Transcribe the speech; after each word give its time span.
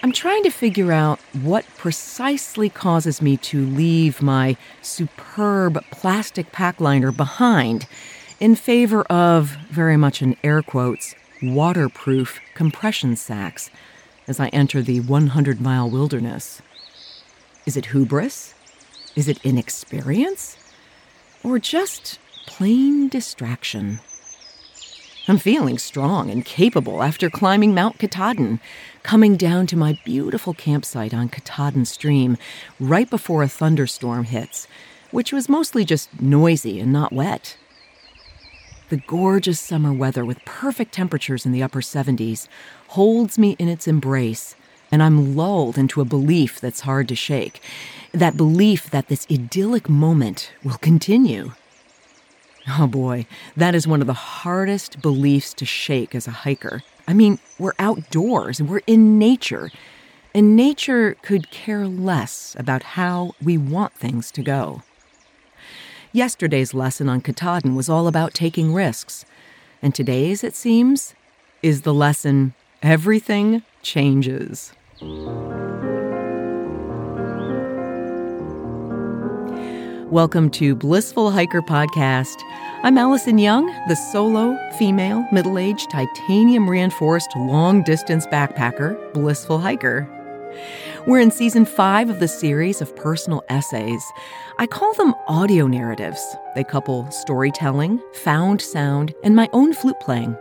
I'm 0.00 0.12
trying 0.12 0.44
to 0.44 0.50
figure 0.50 0.92
out 0.92 1.18
what 1.42 1.66
precisely 1.76 2.68
causes 2.68 3.20
me 3.20 3.36
to 3.38 3.66
leave 3.66 4.22
my 4.22 4.56
superb 4.80 5.84
plastic 5.90 6.52
pack 6.52 6.80
liner 6.80 7.10
behind 7.10 7.88
in 8.38 8.54
favor 8.54 9.02
of, 9.04 9.56
very 9.70 9.96
much 9.96 10.22
in 10.22 10.36
air 10.44 10.62
quotes, 10.62 11.16
waterproof 11.42 12.38
compression 12.54 13.16
sacks 13.16 13.70
as 14.28 14.38
I 14.38 14.48
enter 14.48 14.82
the 14.82 15.00
100 15.00 15.60
mile 15.60 15.90
wilderness. 15.90 16.62
Is 17.66 17.76
it 17.76 17.86
hubris? 17.86 18.54
Is 19.16 19.26
it 19.26 19.44
inexperience? 19.44 20.56
Or 21.42 21.58
just 21.58 22.20
plain 22.46 23.08
distraction? 23.08 23.98
I'm 25.30 25.36
feeling 25.36 25.76
strong 25.76 26.30
and 26.30 26.42
capable 26.42 27.02
after 27.02 27.28
climbing 27.28 27.74
Mount 27.74 27.98
Katahdin, 27.98 28.60
coming 29.02 29.36
down 29.36 29.66
to 29.66 29.76
my 29.76 29.98
beautiful 30.02 30.54
campsite 30.54 31.12
on 31.12 31.28
Katahdin 31.28 31.84
Stream 31.84 32.38
right 32.80 33.10
before 33.10 33.42
a 33.42 33.48
thunderstorm 33.48 34.24
hits, 34.24 34.66
which 35.10 35.30
was 35.30 35.46
mostly 35.46 35.84
just 35.84 36.22
noisy 36.22 36.80
and 36.80 36.90
not 36.94 37.12
wet. 37.12 37.58
The 38.88 39.02
gorgeous 39.06 39.60
summer 39.60 39.92
weather 39.92 40.24
with 40.24 40.42
perfect 40.46 40.92
temperatures 40.92 41.44
in 41.44 41.52
the 41.52 41.62
upper 41.62 41.82
70s 41.82 42.48
holds 42.88 43.38
me 43.38 43.54
in 43.58 43.68
its 43.68 43.86
embrace, 43.86 44.56
and 44.90 45.02
I'm 45.02 45.36
lulled 45.36 45.76
into 45.76 46.00
a 46.00 46.06
belief 46.06 46.58
that's 46.58 46.80
hard 46.80 47.06
to 47.08 47.14
shake. 47.14 47.60
That 48.12 48.38
belief 48.38 48.88
that 48.88 49.08
this 49.08 49.26
idyllic 49.30 49.90
moment 49.90 50.52
will 50.64 50.78
continue. 50.78 51.52
Oh 52.70 52.86
boy, 52.86 53.26
that 53.56 53.74
is 53.74 53.86
one 53.86 54.00
of 54.00 54.06
the 54.06 54.12
hardest 54.12 55.00
beliefs 55.00 55.54
to 55.54 55.64
shake 55.64 56.14
as 56.14 56.26
a 56.26 56.32
hiker. 56.32 56.82
I 57.06 57.14
mean, 57.14 57.38
we're 57.58 57.72
outdoors 57.78 58.60
and 58.60 58.68
we're 58.68 58.82
in 58.86 59.18
nature, 59.18 59.70
and 60.34 60.54
nature 60.54 61.16
could 61.22 61.50
care 61.50 61.86
less 61.86 62.54
about 62.58 62.82
how 62.82 63.32
we 63.42 63.56
want 63.56 63.94
things 63.94 64.30
to 64.32 64.42
go. 64.42 64.82
Yesterday's 66.12 66.74
lesson 66.74 67.08
on 67.08 67.20
Katahdin 67.20 67.74
was 67.74 67.88
all 67.88 68.06
about 68.06 68.34
taking 68.34 68.74
risks, 68.74 69.24
and 69.80 69.94
today's, 69.94 70.44
it 70.44 70.54
seems, 70.54 71.14
is 71.62 71.82
the 71.82 71.94
lesson 71.94 72.54
everything 72.82 73.62
changes. 73.82 74.72
Welcome 80.10 80.48
to 80.52 80.74
Blissful 80.74 81.30
Hiker 81.30 81.60
Podcast. 81.60 82.42
I'm 82.82 82.96
Alison 82.96 83.36
Young, 83.36 83.66
the 83.88 83.94
solo, 83.94 84.56
female, 84.78 85.22
middle 85.32 85.58
aged, 85.58 85.90
titanium 85.90 86.66
reinforced, 86.66 87.28
long 87.36 87.82
distance 87.82 88.26
backpacker, 88.28 89.12
blissful 89.12 89.58
hiker. 89.58 90.08
We're 91.06 91.20
in 91.20 91.30
season 91.30 91.66
five 91.66 92.08
of 92.08 92.20
the 92.20 92.26
series 92.26 92.80
of 92.80 92.96
personal 92.96 93.44
essays. 93.50 94.02
I 94.58 94.66
call 94.66 94.94
them 94.94 95.14
audio 95.26 95.66
narratives. 95.66 96.26
They 96.54 96.64
couple 96.64 97.10
storytelling, 97.10 98.00
found 98.14 98.62
sound, 98.62 99.14
and 99.22 99.36
my 99.36 99.50
own 99.52 99.74
flute 99.74 100.00
playing. 100.00 100.34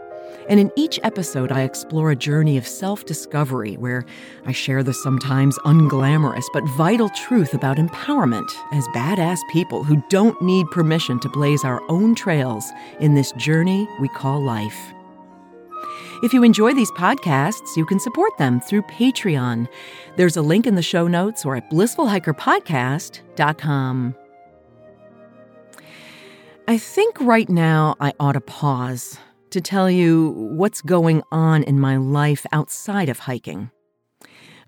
And 0.50 0.60
in 0.60 0.72
each 0.76 1.00
episode, 1.04 1.52
I 1.52 1.62
explore 1.62 2.12
a 2.12 2.16
journey 2.16 2.58
of 2.58 2.68
self 2.68 3.06
discovery 3.06 3.78
where 3.78 4.06
I 4.46 4.52
share 4.52 4.84
the 4.84 4.94
sometimes 4.94 5.58
unglamorous 5.60 6.46
but 6.54 6.64
vital 6.78 7.10
truth 7.10 7.54
about 7.54 7.78
empowerment 7.78 8.50
as 8.72 8.88
badass 8.90 9.40
people 9.52 9.84
who 9.84 10.04
don't 10.10 10.40
need 10.42 10.68
permission 10.72 11.20
to 11.20 11.30
blaze 11.30 11.64
our 11.64 11.82
own 11.90 12.16
trails 12.16 12.66
in 13.00 13.14
this 13.16 13.32
journey 13.34 13.88
we 14.00 14.08
call 14.10 14.42
life. 14.42 14.94
If 16.24 16.34
you 16.34 16.42
enjoy 16.44 16.74
these 16.74 16.92
podcasts, 16.92 17.78
you 17.78 17.86
can 17.86 18.00
support 18.00 18.36
them 18.38 18.60
through 18.60 18.82
Patreon. 18.84 19.68
There's 20.16 20.36
a 20.36 20.42
link 20.42 20.66
in 20.66 20.74
the 20.76 20.82
show 20.82 21.08
notes 21.08 21.46
or 21.46 21.56
at 21.56 21.70
blissfulhikerpodcast.com. 21.70 24.16
I 26.70 26.78
think 26.78 27.18
right 27.22 27.48
now 27.48 27.96
I 28.00 28.14
ought 28.20 28.34
to 28.34 28.42
pause 28.42 29.18
to 29.52 29.62
tell 29.62 29.90
you 29.90 30.32
what's 30.32 30.82
going 30.82 31.24
on 31.32 31.64
in 31.64 31.80
my 31.80 31.98
life 31.98 32.46
outside 32.52 33.10
of 33.10 33.20
hiking. 33.20 33.72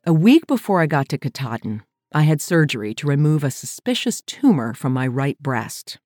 A 0.06 0.14
week 0.14 0.48
before 0.48 0.82
I 0.82 0.86
got 0.86 1.10
to 1.10 1.18
Katahdin, 1.18 1.84
I 2.14 2.24
had 2.24 2.42
surgery 2.42 2.94
to 2.96 3.08
remove 3.08 3.44
a 3.44 3.52
suspicious 3.52 4.22
tumor 4.22 4.74
from 4.74 4.94
my 4.94 5.06
right 5.06 5.38
breast. 5.40 6.00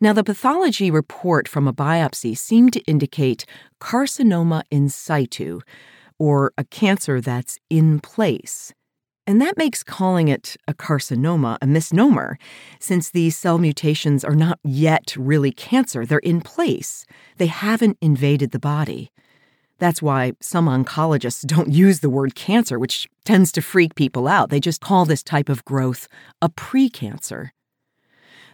Now, 0.00 0.12
the 0.12 0.24
pathology 0.24 0.90
report 0.90 1.48
from 1.48 1.66
a 1.66 1.72
biopsy 1.72 2.36
seemed 2.36 2.72
to 2.74 2.80
indicate 2.82 3.46
carcinoma 3.80 4.62
in 4.70 4.88
situ, 4.88 5.60
or 6.18 6.52
a 6.58 6.64
cancer 6.64 7.20
that's 7.20 7.58
in 7.70 8.00
place, 8.00 8.72
and 9.30 9.40
that 9.40 9.56
makes 9.56 9.84
calling 9.84 10.26
it 10.26 10.56
a 10.66 10.74
carcinoma 10.74 11.56
a 11.62 11.66
misnomer, 11.68 12.36
since 12.80 13.10
these 13.10 13.38
cell 13.38 13.58
mutations 13.58 14.24
are 14.24 14.34
not 14.34 14.58
yet 14.64 15.14
really 15.16 15.52
cancer. 15.52 16.04
They're 16.04 16.18
in 16.18 16.40
place, 16.40 17.06
they 17.36 17.46
haven't 17.46 17.96
invaded 18.00 18.50
the 18.50 18.58
body. 18.58 19.12
That's 19.78 20.02
why 20.02 20.32
some 20.40 20.66
oncologists 20.66 21.46
don't 21.46 21.70
use 21.70 22.00
the 22.00 22.10
word 22.10 22.34
cancer, 22.34 22.76
which 22.76 23.06
tends 23.24 23.52
to 23.52 23.62
freak 23.62 23.94
people 23.94 24.26
out. 24.26 24.50
They 24.50 24.58
just 24.58 24.80
call 24.80 25.04
this 25.04 25.22
type 25.22 25.48
of 25.48 25.64
growth 25.64 26.08
a 26.42 26.48
precancer. 26.48 27.50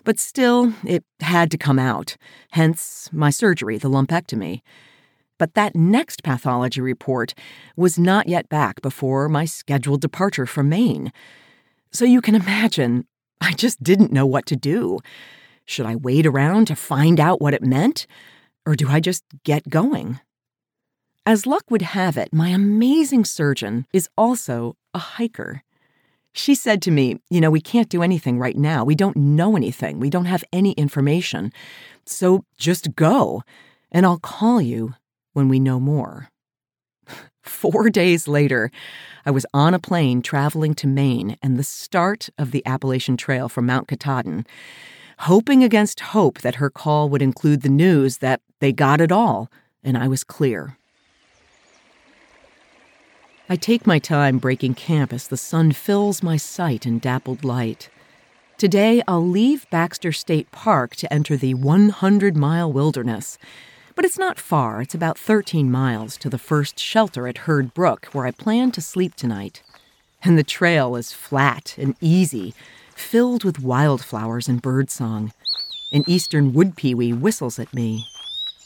But 0.05 0.19
still, 0.19 0.75
it 0.85 1.05
had 1.21 1.51
to 1.53 1.57
come 1.57 1.79
out, 1.79 2.19
hence 2.51 3.09
my 3.15 3.31
surgery, 3.31 3.79
the 3.79 3.89
lumpectomy. 3.89 4.61
But 5.39 5.55
that 5.55 5.75
next 5.75 6.23
pathology 6.23 6.81
report 6.81 7.35
was 7.77 7.99
not 7.99 8.29
yet 8.29 8.49
back 8.49 8.81
before 8.81 9.29
my 9.29 9.45
scheduled 9.45 10.01
departure 10.01 10.47
from 10.47 10.69
Maine. 10.69 11.13
So 11.93 12.05
you 12.05 12.21
can 12.21 12.35
imagine, 12.35 13.07
I 13.41 13.53
just 13.53 13.83
didn't 13.83 14.13
know 14.13 14.27
what 14.27 14.47
to 14.47 14.57
do. 14.57 14.99
Should 15.65 15.87
I 15.87 15.97
wait 15.97 16.27
around 16.27 16.67
to 16.67 16.77
find 16.77 17.21
out 17.21 17.41
what 17.41 17.55
it 17.55 17.63
meant? 17.63 18.07
Or 18.65 18.75
do 18.75 18.89
I 18.89 19.01
just 19.01 19.25
get 19.45 19.69
going? 19.69 20.21
As 21.25 21.47
luck 21.47 21.65
would 21.71 21.83
have 21.83 22.17
it, 22.17 22.33
my 22.33 22.49
amazing 22.51 23.25
surgeon 23.25 23.87
is 23.93 24.09
also 24.17 24.77
a 24.95 24.99
hiker. 24.99 25.63
She 26.33 26.55
said 26.55 26.83
to 26.83 26.91
me, 26.91 27.19
You 27.31 27.41
know, 27.41 27.51
we 27.51 27.61
can't 27.61 27.89
do 27.89 28.03
anything 28.03 28.39
right 28.39 28.57
now. 28.57 28.85
We 28.85 28.95
don't 28.95 29.17
know 29.17 29.57
anything. 29.57 29.99
We 29.99 30.11
don't 30.11 30.27
have 30.27 30.45
any 30.53 30.73
information. 30.73 31.53
So 32.05 32.45
just 32.59 32.95
go, 32.95 33.43
and 33.91 34.07
I'll 34.07 34.19
call 34.19 34.61
you 34.61 34.95
when 35.37 35.51
we 35.51 35.61
know 35.61 35.79
more. 35.79 36.31
Four 37.43 37.91
days 37.91 38.27
later, 38.27 38.71
I 39.27 39.31
was 39.31 39.45
on 39.53 39.75
a 39.75 39.79
plane 39.79 40.23
traveling 40.23 40.75
to 40.77 40.87
Maine 40.87 41.37
and 41.43 41.59
the 41.59 41.63
start 41.63 42.31
of 42.39 42.53
the 42.53 42.65
Appalachian 42.65 43.19
Trail 43.19 43.51
from 43.51 43.67
Mount 43.67 43.87
Katahdin, 43.87 44.47
hoping 45.21 45.63
against 45.63 46.01
hope 46.01 46.41
that 46.41 46.55
her 46.55 46.71
call 46.71 47.11
would 47.11 47.21
include 47.21 47.61
the 47.61 47.69
news 47.69 48.19
that 48.19 48.41
they 48.61 48.73
got 48.73 48.99
it 48.99 49.13
all 49.13 49.51
and 49.85 49.99
I 49.99 50.09
was 50.09 50.25
clear. 50.25 50.79
I 53.47 53.57
take 53.57 53.87
my 53.87 53.99
time 53.99 54.39
breaking 54.39 54.75
camp 54.75 55.13
as 55.13 55.29
the 55.29 55.37
sun 55.37 55.73
fills 55.73 56.23
my 56.23 56.39
sight 56.39 56.87
in 56.87 56.99
dappled 56.99 57.45
light. 57.45 57.91
Today, 58.57 59.03
I'll 59.07 59.25
leave 59.25 59.69
Baxter 59.69 60.13
State 60.13 60.51
Park 60.51 60.97
to 60.97 61.13
enter 61.13 61.37
the 61.37 61.53
100 61.53 62.37
mile 62.39 62.73
wilderness 62.73 63.37
but 63.97 64.05
it's 64.05 64.19
not 64.19 64.39
far, 64.39 64.83
it's 64.83 64.95
about 64.95 65.19
13 65.19 65.71
miles 65.71 66.19
to 66.19 66.29
the 66.29 66.39
first 66.39 66.79
shelter 66.79 67.27
at 67.27 67.39
Hurd 67.39 67.73
Brook, 67.73 68.07
where 68.13 68.27
I 68.27 68.31
plan 68.31 68.71
to 68.73 68.83
sleep 68.83 69.15
tonight. 69.17 69.63
And 70.23 70.39
the 70.39 70.45
trail 70.45 70.95
is 70.97 71.13
flat 71.13 71.75
and 71.79 71.97
easy, 72.01 72.55
filled 72.95 73.43
with 73.43 73.59
wildflowers 73.59 74.49
and 74.49 74.61
birdsong. 74.61 75.33
An 75.93 76.05
eastern 76.07 76.53
wood 76.53 76.77
pewee 76.77 77.15
whistles 77.15 77.59
at 77.59 77.73
me. 77.73 78.07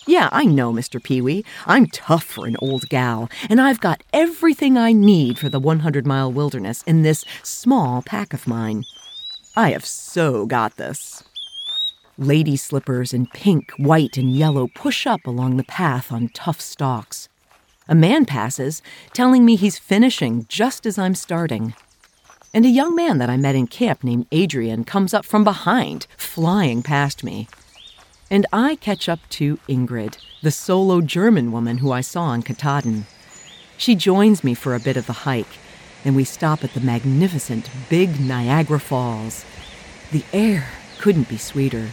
Yeah, 0.06 0.28
I 0.32 0.44
know, 0.44 0.72
Mr. 0.72 1.00
Pewee. 1.00 1.44
I'm 1.64 1.86
tough 1.86 2.24
for 2.24 2.46
an 2.46 2.56
old 2.60 2.88
gal, 2.88 3.30
and 3.48 3.60
I've 3.60 3.80
got 3.80 4.02
everything 4.12 4.76
I 4.76 4.92
need 4.92 5.38
for 5.38 5.48
the 5.48 5.60
100 5.60 6.06
mile 6.06 6.32
wilderness 6.32 6.82
in 6.82 7.02
this 7.02 7.24
small 7.44 8.02
pack 8.02 8.34
of 8.34 8.48
mine. 8.48 8.84
I 9.54 9.70
have 9.70 9.86
so 9.86 10.46
got 10.46 10.76
this. 10.76 11.22
Lady 12.20 12.54
slippers 12.54 13.14
in 13.14 13.24
pink, 13.24 13.72
white, 13.78 14.18
and 14.18 14.30
yellow 14.30 14.68
push 14.74 15.06
up 15.06 15.26
along 15.26 15.56
the 15.56 15.64
path 15.64 16.12
on 16.12 16.28
tough 16.34 16.60
stalks. 16.60 17.30
A 17.88 17.94
man 17.94 18.26
passes, 18.26 18.82
telling 19.14 19.42
me 19.42 19.56
he's 19.56 19.78
finishing 19.78 20.44
just 20.46 20.84
as 20.84 20.98
I'm 20.98 21.14
starting. 21.14 21.72
And 22.52 22.66
a 22.66 22.68
young 22.68 22.94
man 22.94 23.16
that 23.16 23.30
I 23.30 23.38
met 23.38 23.54
in 23.54 23.66
camp 23.66 24.04
named 24.04 24.26
Adrian 24.32 24.84
comes 24.84 25.14
up 25.14 25.24
from 25.24 25.44
behind, 25.44 26.06
flying 26.18 26.82
past 26.82 27.24
me. 27.24 27.48
And 28.30 28.44
I 28.52 28.76
catch 28.76 29.08
up 29.08 29.20
to 29.30 29.56
Ingrid, 29.66 30.18
the 30.42 30.50
solo 30.50 31.00
German 31.00 31.50
woman 31.52 31.78
who 31.78 31.90
I 31.90 32.02
saw 32.02 32.34
in 32.34 32.42
Katahdin. 32.42 33.06
She 33.78 33.94
joins 33.94 34.44
me 34.44 34.52
for 34.52 34.74
a 34.74 34.80
bit 34.80 34.98
of 34.98 35.06
the 35.06 35.24
hike, 35.24 35.56
and 36.04 36.14
we 36.14 36.24
stop 36.24 36.64
at 36.64 36.74
the 36.74 36.80
magnificent 36.80 37.70
Big 37.88 38.20
Niagara 38.20 38.78
Falls. 38.78 39.46
The 40.12 40.24
air 40.34 40.68
couldn't 40.98 41.30
be 41.30 41.38
sweeter. 41.38 41.88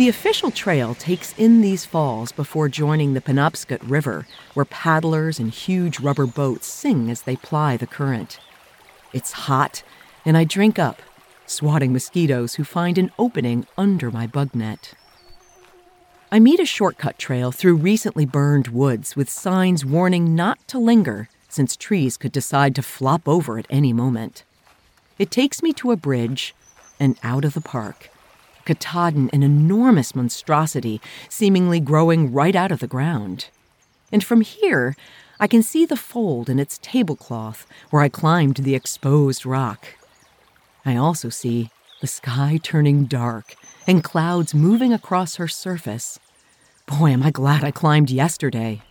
The 0.00 0.08
official 0.08 0.50
trail 0.50 0.94
takes 0.94 1.34
in 1.36 1.60
these 1.60 1.84
falls 1.84 2.32
before 2.32 2.70
joining 2.70 3.12
the 3.12 3.20
Penobscot 3.20 3.82
River, 3.82 4.26
where 4.54 4.64
paddlers 4.64 5.38
and 5.38 5.50
huge 5.50 6.00
rubber 6.00 6.24
boats 6.24 6.68
sing 6.68 7.10
as 7.10 7.20
they 7.20 7.36
ply 7.36 7.76
the 7.76 7.86
current. 7.86 8.40
It's 9.12 9.32
hot, 9.32 9.82
and 10.24 10.38
I 10.38 10.44
drink 10.44 10.78
up, 10.78 11.02
swatting 11.44 11.92
mosquitoes 11.92 12.54
who 12.54 12.64
find 12.64 12.96
an 12.96 13.10
opening 13.18 13.66
under 13.76 14.10
my 14.10 14.26
bug 14.26 14.54
net. 14.54 14.94
I 16.32 16.38
meet 16.38 16.60
a 16.60 16.64
shortcut 16.64 17.18
trail 17.18 17.52
through 17.52 17.76
recently 17.76 18.24
burned 18.24 18.68
woods 18.68 19.16
with 19.16 19.28
signs 19.28 19.84
warning 19.84 20.34
not 20.34 20.66
to 20.68 20.78
linger 20.78 21.28
since 21.50 21.76
trees 21.76 22.16
could 22.16 22.32
decide 22.32 22.74
to 22.76 22.82
flop 22.82 23.28
over 23.28 23.58
at 23.58 23.66
any 23.68 23.92
moment. 23.92 24.44
It 25.18 25.30
takes 25.30 25.62
me 25.62 25.74
to 25.74 25.90
a 25.90 25.96
bridge 25.96 26.54
and 26.98 27.18
out 27.22 27.44
of 27.44 27.52
the 27.52 27.60
park. 27.60 28.08
Katahdin, 28.64 29.30
an 29.32 29.42
enormous 29.42 30.14
monstrosity, 30.14 31.00
seemingly 31.28 31.80
growing 31.80 32.32
right 32.32 32.54
out 32.56 32.72
of 32.72 32.80
the 32.80 32.86
ground. 32.86 33.48
And 34.12 34.22
from 34.24 34.40
here, 34.40 34.96
I 35.38 35.46
can 35.46 35.62
see 35.62 35.86
the 35.86 35.96
fold 35.96 36.50
in 36.50 36.58
its 36.58 36.78
tablecloth 36.82 37.66
where 37.90 38.02
I 38.02 38.08
climbed 38.08 38.56
the 38.56 38.74
exposed 38.74 39.46
rock. 39.46 39.86
I 40.84 40.96
also 40.96 41.28
see 41.28 41.70
the 42.00 42.06
sky 42.06 42.58
turning 42.62 43.04
dark 43.04 43.54
and 43.86 44.04
clouds 44.04 44.54
moving 44.54 44.92
across 44.92 45.36
her 45.36 45.48
surface. 45.48 46.18
Boy, 46.86 47.10
am 47.10 47.22
I 47.22 47.30
glad 47.30 47.62
I 47.62 47.70
climbed 47.70 48.10
yesterday. 48.10 48.82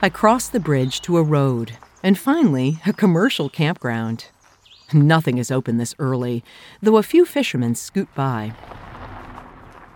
I 0.00 0.08
cross 0.08 0.48
the 0.48 0.60
bridge 0.60 1.00
to 1.02 1.16
a 1.16 1.22
road 1.22 1.78
and 2.02 2.18
finally 2.18 2.78
a 2.86 2.92
commercial 2.92 3.48
campground. 3.48 4.26
Nothing 4.92 5.38
is 5.38 5.50
open 5.50 5.78
this 5.78 5.94
early, 5.98 6.44
though 6.82 6.98
a 6.98 7.02
few 7.02 7.24
fishermen 7.24 7.74
scoot 7.74 8.08
by. 8.14 8.52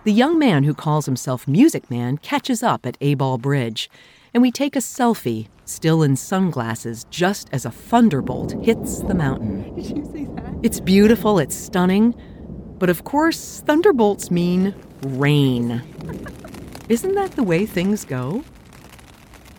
The 0.05 0.12
young 0.12 0.38
man 0.38 0.64
who 0.64 0.75
calls 0.75 1.06
himself 1.06 1.46
Music 1.46 1.90
Man 1.90 2.17
catches 2.19 2.62
up 2.62 2.87
at 2.87 2.99
Abol 3.00 3.40
Bridge, 3.40 3.90
and 4.32 4.43
we 4.43 4.50
take 4.50 4.75
a 4.75 4.81
selfie, 4.81 5.49
still 5.64 6.02
in 6.02 6.17
sunglasses, 6.17 7.05
just 7.11 7.49
as 7.52 7.67
a 7.67 7.70
thunderbolt 7.70 8.52
hits 8.64 9.00
the 9.00 9.14
mountain. 9.14 9.75
Did 9.76 9.99
you 9.99 10.05
see 10.11 10.25
that? 10.25 10.55
It's 10.62 10.81
beautiful, 10.81 11.38
it's 11.38 11.55
stunning, 11.55 12.14
but 12.79 12.88
of 12.88 13.05
course, 13.05 13.62
thunderbolts 13.67 14.31
mean 14.31 14.75
rain. 15.02 15.82
Isn't 16.88 17.14
that 17.14 17.32
the 17.32 17.43
way 17.43 17.67
things 17.67 18.06
go? 18.06 18.44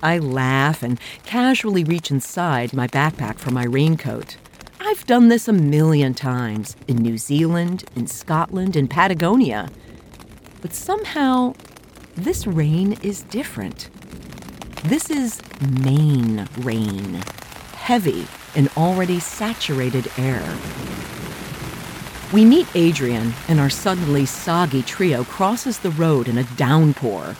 I 0.01 0.17
laugh 0.17 0.81
and 0.81 0.99
casually 1.25 1.83
reach 1.83 2.09
inside 2.09 2.73
my 2.73 2.87
backpack 2.87 3.37
for 3.37 3.51
my 3.51 3.65
raincoat. 3.65 4.37
I've 4.89 5.05
done 5.05 5.27
this 5.27 5.47
a 5.47 5.53
million 5.53 6.15
times 6.15 6.75
in 6.87 6.95
New 6.97 7.19
Zealand, 7.19 7.83
in 7.95 8.07
Scotland, 8.07 8.75
in 8.75 8.87
Patagonia. 8.87 9.69
But 10.63 10.73
somehow, 10.73 11.53
this 12.15 12.47
rain 12.47 12.93
is 13.03 13.21
different. 13.21 13.91
This 14.85 15.11
is 15.11 15.43
Maine 15.61 16.49
rain, 16.57 17.21
heavy 17.75 18.25
in 18.55 18.67
already 18.75 19.19
saturated 19.19 20.11
air. 20.17 20.57
We 22.33 22.43
meet 22.43 22.65
Adrian, 22.73 23.33
and 23.47 23.59
our 23.59 23.69
suddenly 23.69 24.25
soggy 24.25 24.81
trio 24.81 25.23
crosses 25.23 25.77
the 25.77 25.91
road 25.91 26.27
in 26.27 26.39
a 26.39 26.43
downpour. 26.55 27.35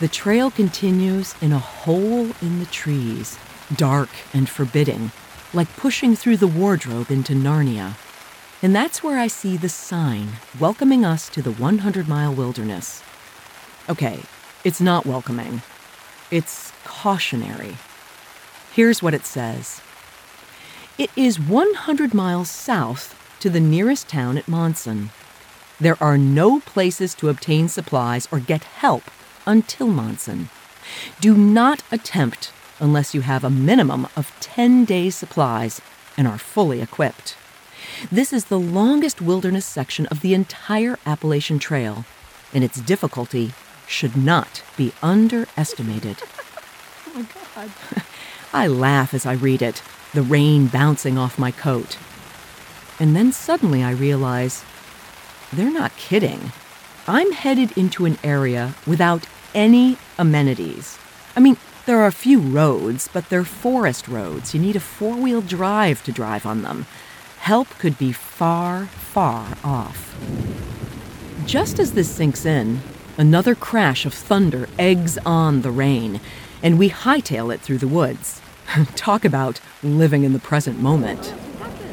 The 0.00 0.08
trail 0.08 0.50
continues 0.50 1.34
in 1.42 1.52
a 1.52 1.58
hole 1.58 2.30
in 2.40 2.58
the 2.58 2.66
trees, 2.72 3.38
dark 3.76 4.08
and 4.32 4.48
forbidding, 4.48 5.12
like 5.54 5.76
pushing 5.76 6.16
through 6.16 6.36
the 6.36 6.46
wardrobe 6.48 7.10
into 7.10 7.32
Narnia. 7.32 7.94
And 8.62 8.74
that's 8.74 9.02
where 9.02 9.18
I 9.18 9.26
see 9.26 9.56
the 9.56 9.68
sign 9.68 10.28
welcoming 10.58 11.04
us 11.04 11.28
to 11.30 11.42
the 11.42 11.52
100 11.52 12.08
mile 12.08 12.34
wilderness. 12.34 13.02
Okay, 13.88 14.20
it's 14.64 14.80
not 14.80 15.06
welcoming, 15.06 15.62
it's 16.30 16.72
cautionary. 16.84 17.76
Here's 18.72 19.02
what 19.02 19.14
it 19.14 19.26
says 19.26 19.82
It 20.98 21.10
is 21.14 21.38
100 21.38 22.14
miles 22.14 22.50
south 22.50 23.14
to 23.40 23.50
the 23.50 23.60
nearest 23.60 24.08
town 24.08 24.38
at 24.38 24.48
Monson. 24.48 25.10
There 25.78 26.02
are 26.02 26.16
no 26.16 26.60
places 26.60 27.14
to 27.16 27.28
obtain 27.28 27.68
supplies 27.68 28.26
or 28.32 28.40
get 28.40 28.64
help 28.64 29.04
until 29.44 29.88
Monson. 29.88 30.48
Do 31.20 31.36
not 31.36 31.82
attempt 31.92 32.53
unless 32.80 33.14
you 33.14 33.20
have 33.22 33.44
a 33.44 33.50
minimum 33.50 34.06
of 34.16 34.32
10 34.40 34.84
days' 34.84 35.14
supplies 35.14 35.80
and 36.16 36.26
are 36.26 36.38
fully 36.38 36.80
equipped. 36.80 37.36
This 38.10 38.32
is 38.32 38.46
the 38.46 38.58
longest 38.58 39.20
wilderness 39.20 39.66
section 39.66 40.06
of 40.06 40.20
the 40.20 40.34
entire 40.34 40.98
Appalachian 41.06 41.58
Trail, 41.58 42.04
and 42.52 42.64
its 42.64 42.80
difficulty 42.80 43.52
should 43.86 44.16
not 44.16 44.62
be 44.76 44.92
underestimated. 45.02 46.18
Oh 47.16 47.20
my 47.20 47.26
God. 47.54 47.70
I 48.52 48.66
laugh 48.66 49.14
as 49.14 49.24
I 49.24 49.34
read 49.34 49.62
it, 49.62 49.82
the 50.14 50.22
rain 50.22 50.66
bouncing 50.66 51.16
off 51.16 51.38
my 51.38 51.52
coat. 51.52 51.96
And 52.98 53.14
then 53.14 53.30
suddenly 53.30 53.84
I 53.84 53.90
realize 53.92 54.64
they're 55.52 55.70
not 55.70 55.96
kidding. 55.96 56.52
I'm 57.06 57.32
headed 57.32 57.76
into 57.76 58.06
an 58.06 58.18
area 58.24 58.74
without 58.86 59.26
any 59.54 59.96
amenities. 60.18 60.98
I 61.36 61.40
mean, 61.40 61.56
there 61.86 62.00
are 62.00 62.06
a 62.06 62.12
few 62.12 62.40
roads, 62.40 63.08
but 63.12 63.28
they're 63.28 63.44
forest 63.44 64.08
roads. 64.08 64.54
You 64.54 64.60
need 64.60 64.76
a 64.76 64.80
four 64.80 65.16
wheel 65.16 65.42
drive 65.42 66.02
to 66.04 66.12
drive 66.12 66.46
on 66.46 66.62
them. 66.62 66.86
Help 67.40 67.68
could 67.78 67.98
be 67.98 68.10
far, 68.10 68.86
far 68.86 69.56
off. 69.62 70.16
Just 71.44 71.78
as 71.78 71.92
this 71.92 72.08
sinks 72.08 72.46
in, 72.46 72.80
another 73.18 73.54
crash 73.54 74.06
of 74.06 74.14
thunder 74.14 74.66
eggs 74.78 75.18
on 75.26 75.60
the 75.60 75.70
rain, 75.70 76.20
and 76.62 76.78
we 76.78 76.88
hightail 76.88 77.52
it 77.52 77.60
through 77.60 77.78
the 77.78 77.88
woods. 77.88 78.40
Talk 78.96 79.26
about 79.26 79.60
living 79.82 80.24
in 80.24 80.32
the 80.32 80.38
present 80.38 80.80
moment. 80.80 81.34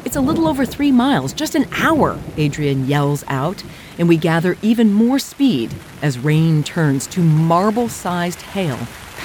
It's 0.05 0.15
a 0.15 0.21
little 0.21 0.47
over 0.47 0.65
three 0.65 0.91
miles, 0.91 1.33
just 1.33 1.53
an 1.53 1.67
hour, 1.73 2.17
Adrian 2.37 2.87
yells 2.87 3.23
out, 3.27 3.61
and 3.99 4.07
we 4.07 4.17
gather 4.17 4.57
even 4.61 4.93
more 4.93 5.19
speed 5.19 5.73
as 6.01 6.17
rain 6.17 6.63
turns 6.63 7.05
to 7.07 7.19
marble 7.19 7.89
sized 7.89 8.41
hail, 8.41 8.79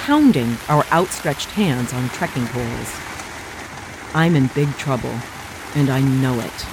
pounding 0.05 0.57
our 0.69 0.85
outstretched 0.91 1.51
hands 1.51 1.93
on 1.93 2.09
trekking 2.09 2.45
poles. 2.47 2.95
I'm 4.13 4.35
in 4.35 4.47
big 4.55 4.69
trouble, 4.77 5.13
and 5.75 5.89
I 5.89 6.01
know 6.01 6.39
it. 6.39 6.65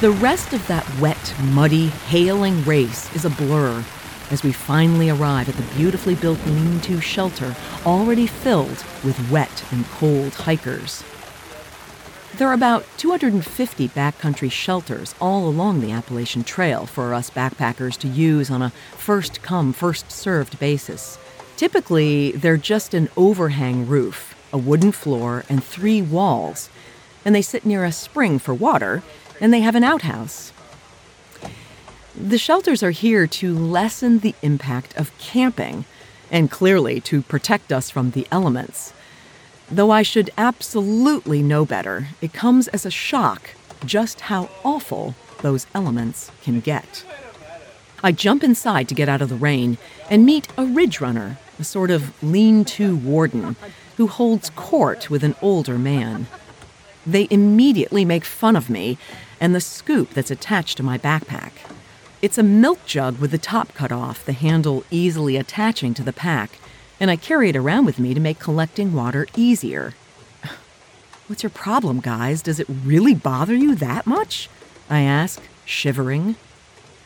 The 0.00 0.10
rest 0.10 0.52
of 0.52 0.66
that 0.68 0.86
wet, 1.00 1.34
muddy, 1.42 1.86
hailing 1.86 2.62
race 2.64 3.14
is 3.16 3.24
a 3.24 3.30
blur 3.30 3.84
as 4.30 4.42
we 4.42 4.52
finally 4.52 5.10
arrive 5.10 5.48
at 5.48 5.56
the 5.56 5.74
beautifully 5.74 6.14
built 6.14 6.44
lean 6.46 6.80
to 6.82 7.00
shelter 7.00 7.56
already 7.84 8.26
filled 8.26 8.84
with 9.02 9.30
wet 9.30 9.64
and 9.72 9.84
cold 9.86 10.34
hikers. 10.34 11.02
There 12.36 12.46
are 12.46 12.54
about 12.54 12.86
250 12.98 13.88
backcountry 13.88 14.52
shelters 14.52 15.14
all 15.20 15.48
along 15.48 15.80
the 15.80 15.90
Appalachian 15.90 16.44
Trail 16.44 16.86
for 16.86 17.12
us 17.12 17.30
backpackers 17.30 17.96
to 17.98 18.06
use 18.06 18.50
on 18.50 18.62
a 18.62 18.70
first 18.96 19.42
come, 19.42 19.72
first 19.72 20.12
served 20.12 20.60
basis. 20.60 21.18
Typically, 21.58 22.30
they're 22.30 22.56
just 22.56 22.94
an 22.94 23.08
overhang 23.16 23.84
roof, 23.84 24.36
a 24.52 24.56
wooden 24.56 24.92
floor, 24.92 25.44
and 25.48 25.64
three 25.64 26.00
walls, 26.00 26.70
and 27.24 27.34
they 27.34 27.42
sit 27.42 27.66
near 27.66 27.84
a 27.84 27.90
spring 27.90 28.38
for 28.38 28.54
water, 28.54 29.02
and 29.40 29.52
they 29.52 29.58
have 29.58 29.74
an 29.74 29.82
outhouse. 29.82 30.52
The 32.14 32.38
shelters 32.38 32.84
are 32.84 32.92
here 32.92 33.26
to 33.26 33.58
lessen 33.58 34.20
the 34.20 34.36
impact 34.40 34.96
of 34.96 35.10
camping, 35.18 35.84
and 36.30 36.48
clearly 36.48 37.00
to 37.00 37.22
protect 37.22 37.72
us 37.72 37.90
from 37.90 38.12
the 38.12 38.28
elements. 38.30 38.92
Though 39.68 39.90
I 39.90 40.02
should 40.02 40.30
absolutely 40.38 41.42
know 41.42 41.66
better, 41.66 42.10
it 42.20 42.32
comes 42.32 42.68
as 42.68 42.86
a 42.86 42.90
shock 42.92 43.50
just 43.84 44.20
how 44.20 44.48
awful 44.62 45.16
those 45.42 45.66
elements 45.74 46.30
can 46.40 46.60
get. 46.60 47.04
I 48.00 48.12
jump 48.12 48.44
inside 48.44 48.88
to 48.88 48.94
get 48.94 49.08
out 49.08 49.22
of 49.22 49.28
the 49.28 49.34
rain 49.34 49.76
and 50.08 50.24
meet 50.24 50.46
a 50.56 50.64
ridge 50.64 51.00
runner, 51.00 51.36
a 51.58 51.64
sort 51.64 51.90
of 51.90 52.22
lean 52.22 52.64
to 52.64 52.96
warden, 52.96 53.56
who 53.96 54.06
holds 54.06 54.50
court 54.50 55.10
with 55.10 55.24
an 55.24 55.34
older 55.42 55.78
man. 55.78 56.26
They 57.06 57.26
immediately 57.30 58.04
make 58.04 58.24
fun 58.24 58.54
of 58.54 58.70
me 58.70 58.98
and 59.40 59.54
the 59.54 59.60
scoop 59.60 60.10
that's 60.10 60.30
attached 60.30 60.76
to 60.76 60.82
my 60.82 60.98
backpack. 60.98 61.52
It's 62.20 62.38
a 62.38 62.42
milk 62.42 62.84
jug 62.84 63.18
with 63.18 63.30
the 63.30 63.38
top 63.38 63.74
cut 63.74 63.92
off, 63.92 64.24
the 64.24 64.32
handle 64.32 64.84
easily 64.90 65.36
attaching 65.36 65.94
to 65.94 66.02
the 66.02 66.12
pack, 66.12 66.58
and 67.00 67.10
I 67.10 67.16
carry 67.16 67.48
it 67.48 67.56
around 67.56 67.84
with 67.84 67.98
me 67.98 68.12
to 68.12 68.20
make 68.20 68.40
collecting 68.40 68.92
water 68.92 69.26
easier. 69.36 69.94
What's 71.28 71.44
your 71.44 71.50
problem, 71.50 72.00
guys? 72.00 72.42
Does 72.42 72.58
it 72.58 72.66
really 72.68 73.14
bother 73.14 73.54
you 73.54 73.74
that 73.76 74.06
much? 74.06 74.48
I 74.90 75.00
ask, 75.00 75.40
shivering. 75.64 76.36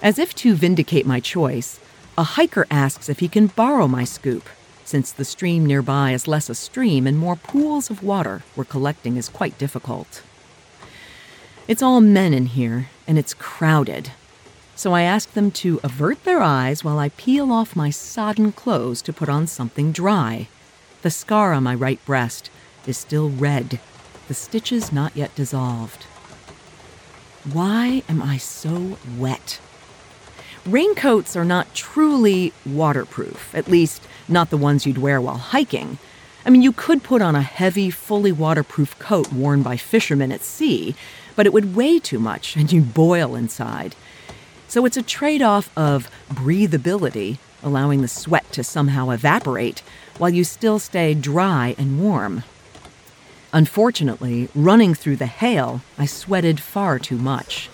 As 0.01 0.19
if 0.19 0.35
to 0.37 0.55
vindicate 0.55 1.07
my 1.07 1.21
choice, 1.21 1.79
a 2.19 2.25
hiker 2.25 2.67
asks 2.71 3.09
if 3.09 3.21
he 3.21 3.29
can 3.29 3.47
borrow 3.47 3.89
my 3.89 4.05
scoop, 4.05 4.49
since 4.85 5.13
the 5.13 5.25
stream 5.25 5.65
nearby 5.65 6.13
is 6.13 6.29
less 6.29 6.51
a 6.51 6.55
stream 6.55 7.07
and 7.07 7.19
more 7.19 7.37
pools 7.37 7.89
of 7.89 8.03
water 8.03 8.43
where 8.55 8.65
collecting 8.65 9.17
is 9.17 9.29
quite 9.29 9.57
difficult. 9.57 10.23
It's 11.67 11.83
all 11.83 12.01
men 12.01 12.35
in 12.35 12.47
here, 12.47 12.89
and 13.07 13.19
it's 13.19 13.33
crowded. 13.33 14.11
So 14.75 14.93
I 14.93 15.03
ask 15.03 15.33
them 15.33 15.51
to 15.53 15.81
avert 15.83 16.25
their 16.25 16.43
eyes 16.43 16.83
while 16.83 16.99
I 16.99 17.11
peel 17.11 17.53
off 17.53 17.77
my 17.77 17.91
sodden 17.91 18.53
clothes 18.53 19.01
to 19.03 19.13
put 19.13 19.29
on 19.29 19.47
something 19.47 19.93
dry. 19.93 20.49
The 21.03 21.11
scar 21.11 21.53
on 21.53 21.63
my 21.63 21.75
right 21.75 22.05
breast 22.05 22.51
is 22.87 22.99
still 22.99 23.31
red, 23.31 23.81
the 24.29 24.35
stitches 24.35 24.93
not 24.93 25.17
yet 25.17 25.35
dissolved. 25.35 26.05
Why 27.51 28.03
am 28.09 28.23
I 28.23 28.37
so 28.37 28.99
wet? 29.17 29.61
Raincoats 30.67 31.35
are 31.35 31.45
not 31.45 31.75
truly 31.75 32.53
waterproof, 32.65 33.53
at 33.53 33.67
least 33.67 34.07
not 34.29 34.51
the 34.51 34.57
ones 34.57 34.87
you'd 34.87 34.99
wear 34.99 35.21
while 35.21 35.39
hiking. 35.39 35.99
I 36.47 36.51
mean, 36.51 36.63
you 36.63 36.71
could 36.73 37.03
put 37.03 37.21
on 37.21 37.35
a 37.35 37.43
heavy, 37.43 37.91
fully 37.91 38.31
waterproof 38.31 38.97
coat 39.01 39.33
worn 39.33 39.65
by 39.65 39.77
fishermen 39.77 40.31
at 40.31 40.43
sea, 40.43 40.95
but 41.35 41.47
it 41.47 41.53
would 41.53 41.75
weigh 41.75 41.99
too 41.99 42.21
much 42.21 42.57
and 42.57 42.71
you'd 42.71 42.95
boil 42.95 43.35
inside. 43.35 43.97
So 44.69 44.87
it's 44.87 44.97
a 44.97 45.03
trade 45.03 45.43
off 45.43 45.69
of 45.77 46.09
breathability, 46.29 47.39
allowing 47.61 48.01
the 48.01 48.09
sweat 48.09 48.51
to 48.53 48.63
somehow 48.63 49.11
evaporate, 49.11 49.81
while 50.19 50.31
you 50.31 50.45
still 50.45 50.79
stay 50.79 51.13
dry 51.13 51.75
and 51.77 52.01
warm. 52.01 52.45
Unfortunately, 53.53 54.49
running 54.55 54.95
through 54.95 55.17
the 55.17 55.27
hail, 55.27 55.83
I 55.99 56.07
sweated 56.07 56.61
far 56.61 57.01
too 57.01 57.19
much. 57.19 57.69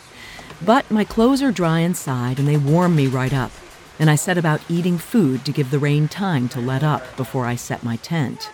But 0.60 0.90
my 0.90 1.04
clothes 1.04 1.42
are 1.42 1.52
dry 1.52 1.80
inside 1.80 2.38
and 2.38 2.48
they 2.48 2.56
warm 2.56 2.96
me 2.96 3.06
right 3.06 3.32
up, 3.32 3.52
and 3.98 4.10
I 4.10 4.16
set 4.16 4.36
about 4.36 4.60
eating 4.68 4.98
food 4.98 5.44
to 5.44 5.52
give 5.52 5.70
the 5.70 5.78
rain 5.78 6.08
time 6.08 6.48
to 6.50 6.60
let 6.60 6.82
up 6.82 7.16
before 7.16 7.46
I 7.46 7.54
set 7.54 7.84
my 7.84 7.96
tent. 7.96 8.50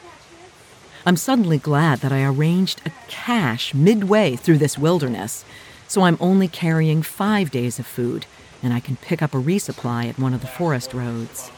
I'm 1.07 1.17
suddenly 1.17 1.59
glad 1.59 2.01
that 2.01 2.13
I 2.13 2.25
arranged 2.25 2.83
a 2.85 2.93
cache 3.09 3.75
midway 3.75 4.37
through 4.37 4.59
this 4.59 4.79
wilderness, 4.79 5.45
so 5.89 6.03
I'm 6.03 6.19
only 6.21 6.49
carrying 6.49 7.03
five 7.03 7.51
days 7.51 7.79
of 7.79 7.87
food, 7.87 8.27
and 8.63 8.73
I 8.73 8.81
can 8.81 8.97
pick 8.97 9.23
up 9.23 9.35
a 9.35 9.39
resupply 9.39 10.09
at 10.09 10.19
one 10.19 10.35
of 10.35 10.41
the 10.41 10.47
forest 10.47 10.95
roads. 10.95 11.51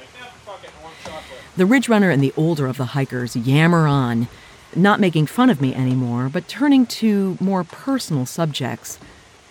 The 1.56 1.66
ridge 1.66 1.88
runner 1.88 2.10
and 2.10 2.22
the 2.22 2.34
older 2.36 2.66
of 2.66 2.76
the 2.76 2.86
hikers 2.86 3.36
yammer 3.36 3.86
on, 3.86 4.28
not 4.74 5.00
making 5.00 5.26
fun 5.26 5.48
of 5.48 5.60
me 5.60 5.74
anymore, 5.74 6.28
but 6.32 6.48
turning 6.48 6.86
to 6.86 7.38
more 7.40 7.64
personal 7.64 8.26
subjects, 8.26 8.98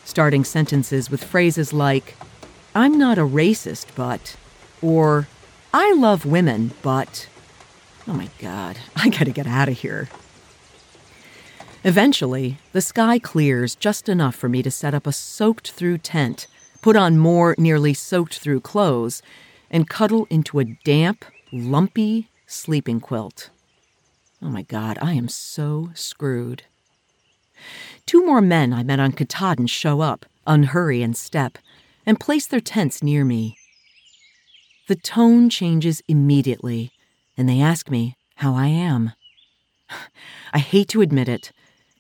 starting 0.06 0.46
sentences 0.46 1.12
with 1.12 1.24
phrases 1.24 1.74
like, 1.74 2.16
I'm 2.74 2.98
not 2.98 3.18
a 3.18 3.22
racist, 3.22 3.88
but, 3.96 4.38
or, 4.82 5.28
I 5.74 5.94
love 5.94 6.26
women, 6.26 6.72
but, 6.82 7.28
Oh 8.08 8.14
my 8.14 8.30
God, 8.40 8.78
I 8.96 9.10
gotta 9.10 9.32
get 9.32 9.48
out 9.48 9.70
of 9.70 9.80
here. 9.80 10.10
Eventually, 11.84 12.58
the 12.72 12.82
sky 12.82 13.20
clears 13.20 13.76
just 13.76 14.10
enough 14.10 14.36
for 14.36 14.50
me 14.50 14.64
to 14.64 14.72
set 14.72 14.94
up 14.94 15.06
a 15.06 15.12
soaked 15.12 15.72
through 15.72 16.00
tent, 16.00 16.48
put 16.82 16.96
on 16.96 17.18
more 17.18 17.56
nearly 17.58 17.94
soaked 17.94 18.40
through 18.40 18.62
clothes, 18.62 19.22
and 19.70 19.90
cuddle 19.90 20.28
into 20.30 20.60
a 20.60 20.66
damp, 20.66 21.26
lumpy 21.52 22.30
sleeping 22.48 23.00
quilt. 23.00 23.50
Oh 24.42 24.50
my 24.50 24.64
God, 24.64 24.98
I 25.02 25.14
am 25.14 25.28
so 25.28 25.90
screwed. 25.94 26.64
Two 28.06 28.26
more 28.26 28.42
men 28.42 28.74
I 28.74 28.84
met 28.84 29.00
on 29.00 29.12
Katahdin 29.12 29.68
show 29.68 30.02
up, 30.02 30.26
unhurry 30.46 31.02
and 31.02 31.16
step, 31.16 31.58
and 32.06 32.20
place 32.20 32.48
their 32.48 32.60
tents 32.60 33.02
near 33.02 33.26
me. 33.26 33.58
The 34.88 34.96
tone 34.96 35.50
changes 35.50 36.04
immediately 36.08 36.92
and 37.38 37.50
they 37.50 37.62
ask 37.62 37.90
me 37.90 38.16
how 38.36 38.54
I 38.54 38.68
am. 38.68 39.14
I 40.54 40.60
hate 40.60 40.88
to 40.90 41.02
admit 41.02 41.30
it, 41.30 41.52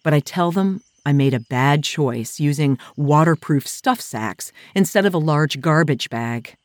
but 0.04 0.14
I 0.14 0.20
tell 0.20 0.52
them 0.52 0.82
I 1.06 1.14
made 1.14 1.34
a 1.34 1.40
bad 1.40 1.84
choice 1.84 2.40
using 2.40 2.80
waterproof 2.96 3.68
stuff 3.68 4.02
sacks 4.02 4.52
instead 4.74 5.06
of 5.06 5.14
a 5.14 5.20
large 5.20 5.62
garbage 5.62 6.10
bag. 6.10 6.56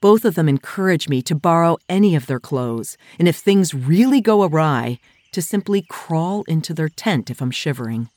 Both 0.00 0.24
of 0.24 0.34
them 0.34 0.48
encourage 0.48 1.08
me 1.08 1.22
to 1.22 1.34
borrow 1.34 1.78
any 1.88 2.14
of 2.14 2.26
their 2.26 2.40
clothes, 2.40 2.96
and 3.18 3.26
if 3.26 3.36
things 3.36 3.74
really 3.74 4.20
go 4.20 4.42
awry, 4.42 4.98
to 5.32 5.42
simply 5.42 5.84
crawl 5.88 6.44
into 6.46 6.72
their 6.72 6.88
tent 6.88 7.30
if 7.30 7.42
I'm 7.42 7.50
shivering. 7.50 8.08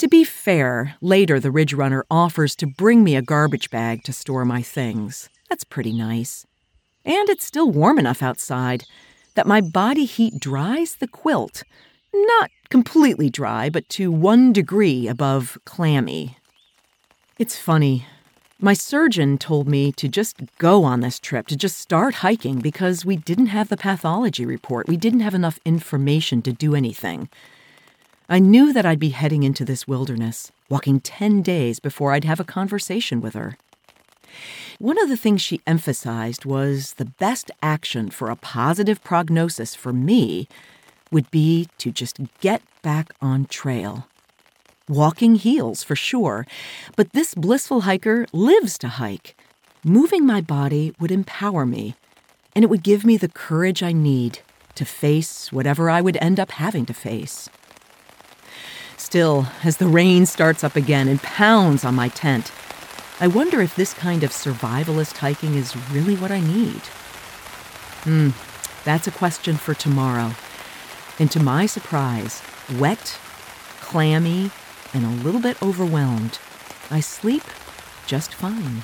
To 0.00 0.08
be 0.08 0.24
fair, 0.24 0.94
later 1.02 1.38
the 1.38 1.50
Ridge 1.50 1.74
Runner 1.74 2.06
offers 2.10 2.56
to 2.56 2.66
bring 2.66 3.04
me 3.04 3.16
a 3.16 3.20
garbage 3.20 3.68
bag 3.68 4.02
to 4.04 4.14
store 4.14 4.46
my 4.46 4.62
things. 4.62 5.28
That's 5.50 5.62
pretty 5.62 5.92
nice. 5.92 6.46
And 7.04 7.28
it's 7.28 7.44
still 7.44 7.70
warm 7.70 7.98
enough 7.98 8.22
outside 8.22 8.84
that 9.34 9.46
my 9.46 9.60
body 9.60 10.06
heat 10.06 10.40
dries 10.40 10.96
the 10.96 11.06
quilt. 11.06 11.64
Not 12.14 12.50
completely 12.70 13.28
dry, 13.28 13.68
but 13.68 13.90
to 13.90 14.10
one 14.10 14.54
degree 14.54 15.06
above 15.06 15.58
clammy. 15.66 16.38
It's 17.38 17.58
funny. 17.58 18.06
My 18.58 18.72
surgeon 18.72 19.36
told 19.36 19.68
me 19.68 19.92
to 19.92 20.08
just 20.08 20.38
go 20.56 20.82
on 20.82 21.00
this 21.00 21.20
trip, 21.20 21.46
to 21.48 21.56
just 21.56 21.76
start 21.76 22.14
hiking, 22.14 22.60
because 22.60 23.04
we 23.04 23.16
didn't 23.18 23.48
have 23.48 23.68
the 23.68 23.76
pathology 23.76 24.46
report. 24.46 24.88
We 24.88 24.96
didn't 24.96 25.20
have 25.20 25.34
enough 25.34 25.60
information 25.66 26.40
to 26.40 26.54
do 26.54 26.74
anything. 26.74 27.28
I 28.32 28.38
knew 28.38 28.72
that 28.72 28.86
I'd 28.86 29.00
be 29.00 29.08
heading 29.08 29.42
into 29.42 29.64
this 29.64 29.88
wilderness, 29.88 30.52
walking 30.68 31.00
10 31.00 31.42
days 31.42 31.80
before 31.80 32.12
I'd 32.12 32.22
have 32.22 32.38
a 32.38 32.44
conversation 32.44 33.20
with 33.20 33.34
her. 33.34 33.58
One 34.78 35.02
of 35.02 35.08
the 35.08 35.16
things 35.16 35.42
she 35.42 35.60
emphasized 35.66 36.44
was 36.44 36.92
the 36.92 37.06
best 37.06 37.50
action 37.60 38.08
for 38.08 38.30
a 38.30 38.36
positive 38.36 39.02
prognosis 39.02 39.74
for 39.74 39.92
me 39.92 40.46
would 41.10 41.28
be 41.32 41.66
to 41.78 41.90
just 41.90 42.20
get 42.38 42.62
back 42.82 43.12
on 43.20 43.46
trail. 43.46 44.06
Walking 44.88 45.34
heals 45.34 45.82
for 45.82 45.96
sure, 45.96 46.46
but 46.94 47.12
this 47.12 47.34
blissful 47.34 47.80
hiker 47.80 48.26
lives 48.32 48.78
to 48.78 48.88
hike. 48.90 49.36
Moving 49.82 50.24
my 50.24 50.40
body 50.40 50.94
would 51.00 51.10
empower 51.10 51.66
me, 51.66 51.96
and 52.54 52.62
it 52.62 52.70
would 52.70 52.84
give 52.84 53.04
me 53.04 53.16
the 53.16 53.28
courage 53.28 53.82
I 53.82 53.90
need 53.90 54.38
to 54.76 54.84
face 54.84 55.50
whatever 55.50 55.90
I 55.90 56.00
would 56.00 56.16
end 56.20 56.38
up 56.38 56.52
having 56.52 56.86
to 56.86 56.94
face. 56.94 57.50
Still, 59.00 59.46
as 59.64 59.78
the 59.78 59.88
rain 59.88 60.26
starts 60.26 60.62
up 60.62 60.76
again 60.76 61.08
and 61.08 61.22
pounds 61.22 61.86
on 61.86 61.94
my 61.94 62.08
tent, 62.08 62.52
I 63.18 63.28
wonder 63.28 63.62
if 63.62 63.74
this 63.74 63.94
kind 63.94 64.22
of 64.22 64.30
survivalist 64.30 65.16
hiking 65.16 65.54
is 65.54 65.74
really 65.90 66.16
what 66.16 66.30
I 66.30 66.40
need. 66.40 66.82
Hmm, 68.04 68.28
that's 68.84 69.08
a 69.08 69.10
question 69.10 69.56
for 69.56 69.72
tomorrow. 69.72 70.32
And 71.18 71.30
to 71.30 71.42
my 71.42 71.64
surprise, 71.64 72.42
wet, 72.78 73.18
clammy, 73.80 74.50
and 74.92 75.06
a 75.06 75.24
little 75.24 75.40
bit 75.40 75.60
overwhelmed, 75.62 76.38
I 76.90 77.00
sleep 77.00 77.44
just 78.06 78.34
fine. 78.34 78.82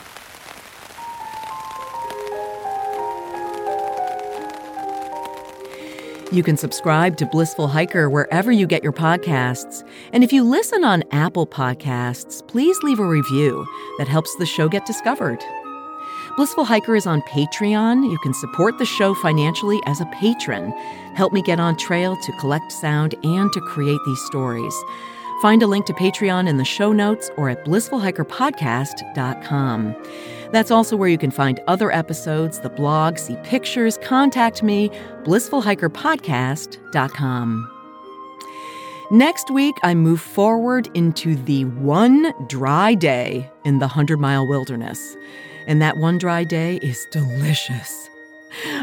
You 6.33 6.43
can 6.43 6.57
subscribe 6.57 7.17
to 7.19 7.27
Blissful 7.27 7.69
Hiker 7.69 8.11
wherever 8.11 8.51
you 8.51 8.67
get 8.67 8.83
your 8.83 8.93
podcasts. 8.93 9.89
And 10.13 10.25
if 10.25 10.33
you 10.33 10.43
listen 10.43 10.83
on 10.83 11.05
Apple 11.13 11.47
Podcasts, 11.47 12.47
please 12.49 12.77
leave 12.83 12.99
a 12.99 13.07
review 13.07 13.65
that 13.99 14.09
helps 14.09 14.35
the 14.35 14.45
show 14.45 14.69
get 14.69 14.85
discovered. 14.87 15.39
Blissful 16.37 16.65
Hiker 16.65 16.97
is 16.97 17.07
on 17.07 17.23
Patreon. 17.23 18.11
You 18.11 18.19
can 18.19 18.35
support 18.35 18.77
the 18.79 18.85
show 18.85 19.15
financially 19.15 19.81
as 19.87 20.01
a 20.01 20.07
patron. 20.07 20.73
Help 21.15 21.33
me 21.33 21.43
get 21.43 21.61
on 21.61 21.77
trail 21.77 22.17
to 22.17 22.33
collect 22.41 22.73
sound 22.73 23.15
and 23.23 23.53
to 23.53 23.61
create 23.61 24.01
these 24.05 24.21
stories. 24.27 24.75
Find 25.43 25.63
a 25.63 25.67
link 25.67 25.85
to 25.87 25.93
Patreon 25.93 26.49
in 26.49 26.57
the 26.57 26.65
show 26.65 26.93
notes 26.93 27.31
or 27.37 27.51
at 27.51 27.65
blissfulhikerpodcast.com. 27.65 29.97
That's 30.53 30.71
also 30.71 30.97
where 30.97 31.09
you 31.09 31.19
can 31.19 31.31
find 31.31 31.61
other 31.67 31.93
episodes, 31.93 32.61
the 32.61 32.71
blog, 32.71 33.19
see 33.19 33.37
pictures, 33.43 33.99
contact 33.99 34.63
me, 34.63 34.89
blissfulhikerpodcast.com. 35.25 37.73
Next 39.11 39.51
week, 39.51 39.75
I 39.85 39.95
move 39.95 40.21
forward 40.21 40.89
into 40.95 41.37
the 41.37 41.65
one 41.67 42.33
dry 42.49 42.95
day 42.95 43.49
in 43.65 43.79
the 43.79 43.87
100 43.87 44.19
mile 44.19 44.49
wilderness. 44.49 45.17
And 45.69 45.81
that 45.83 45.99
one 45.99 46.19
dry 46.19 46.45
day 46.45 46.77
is 46.77 47.07
delicious. 47.13 48.09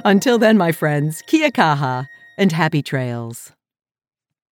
Until 0.05 0.37
then, 0.37 0.57
my 0.57 0.71
friends, 0.71 1.23
kia 1.27 1.49
kaha 1.49 2.07
and 2.37 2.51
happy 2.51 2.81
trails. 2.81 3.51